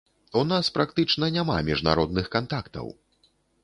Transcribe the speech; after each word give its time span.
У 0.39 0.41
нас 0.51 0.71
практычна 0.77 1.31
няма 1.37 1.61
міжнародных 1.71 2.35
кантактаў! 2.39 2.95